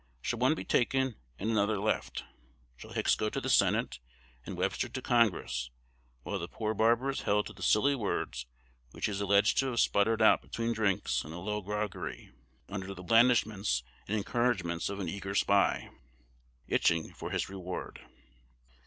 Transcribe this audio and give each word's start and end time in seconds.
Shall 0.19 0.39
one 0.39 0.55
be 0.55 0.63
taken, 0.63 1.13
and 1.37 1.51
another 1.51 1.77
left? 1.77 2.23
Shall 2.75 2.93
Hicks 2.93 3.13
go 3.13 3.29
to 3.29 3.39
the 3.39 3.51
Senate, 3.51 3.99
and 4.43 4.57
Webster 4.57 4.89
to 4.89 4.99
Congress, 4.99 5.69
while 6.23 6.39
the 6.39 6.47
poor 6.47 6.73
barber 6.73 7.11
is 7.11 7.21
held 7.21 7.45
to 7.45 7.53
the 7.53 7.61
silly 7.61 7.93
words 7.93 8.47
which 8.93 9.05
he 9.05 9.11
is 9.11 9.21
alleged 9.21 9.59
to 9.59 9.67
have 9.67 9.79
sputtered 9.79 10.19
out 10.19 10.41
between 10.41 10.73
drinks 10.73 11.23
in 11.23 11.33
a 11.33 11.39
low 11.39 11.61
groggery, 11.61 12.31
under 12.67 12.95
the 12.95 13.03
blandishments 13.03 13.83
and 14.07 14.17
encouragements 14.17 14.89
of 14.89 14.99
an 14.99 15.07
eager 15.07 15.35
spy, 15.35 15.91
itching 16.67 17.13
for 17.13 17.29
his 17.29 17.47
reward? 17.47 18.01